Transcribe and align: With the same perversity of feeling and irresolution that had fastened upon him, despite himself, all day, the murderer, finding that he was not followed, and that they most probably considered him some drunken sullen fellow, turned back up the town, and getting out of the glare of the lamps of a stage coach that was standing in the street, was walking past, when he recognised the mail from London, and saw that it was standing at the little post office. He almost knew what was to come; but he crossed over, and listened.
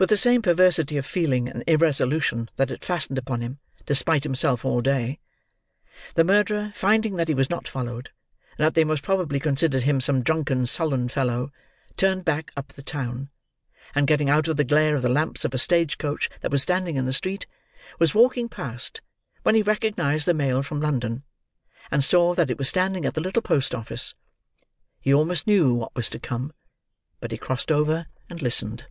With 0.00 0.08
the 0.08 0.16
same 0.16 0.42
perversity 0.42 0.96
of 0.96 1.06
feeling 1.06 1.48
and 1.48 1.62
irresolution 1.68 2.50
that 2.56 2.70
had 2.70 2.84
fastened 2.84 3.16
upon 3.16 3.40
him, 3.40 3.60
despite 3.86 4.24
himself, 4.24 4.64
all 4.64 4.80
day, 4.80 5.20
the 6.16 6.24
murderer, 6.24 6.72
finding 6.74 7.14
that 7.14 7.28
he 7.28 7.34
was 7.34 7.48
not 7.48 7.68
followed, 7.68 8.10
and 8.58 8.64
that 8.64 8.74
they 8.74 8.82
most 8.82 9.04
probably 9.04 9.38
considered 9.38 9.84
him 9.84 10.00
some 10.00 10.24
drunken 10.24 10.66
sullen 10.66 11.08
fellow, 11.08 11.52
turned 11.96 12.24
back 12.24 12.50
up 12.56 12.72
the 12.72 12.82
town, 12.82 13.30
and 13.94 14.08
getting 14.08 14.28
out 14.28 14.48
of 14.48 14.56
the 14.56 14.64
glare 14.64 14.96
of 14.96 15.02
the 15.02 15.08
lamps 15.08 15.44
of 15.44 15.54
a 15.54 15.58
stage 15.58 15.98
coach 15.98 16.28
that 16.40 16.50
was 16.50 16.64
standing 16.64 16.96
in 16.96 17.06
the 17.06 17.12
street, 17.12 17.46
was 18.00 18.12
walking 18.16 18.48
past, 18.48 19.00
when 19.44 19.54
he 19.54 19.62
recognised 19.62 20.26
the 20.26 20.34
mail 20.34 20.64
from 20.64 20.80
London, 20.80 21.22
and 21.92 22.02
saw 22.02 22.34
that 22.34 22.50
it 22.50 22.58
was 22.58 22.68
standing 22.68 23.04
at 23.04 23.14
the 23.14 23.20
little 23.20 23.42
post 23.42 23.72
office. 23.72 24.16
He 25.00 25.14
almost 25.14 25.46
knew 25.46 25.72
what 25.72 25.94
was 25.94 26.10
to 26.10 26.18
come; 26.18 26.52
but 27.20 27.30
he 27.30 27.38
crossed 27.38 27.70
over, 27.70 28.06
and 28.28 28.42
listened. 28.42 28.86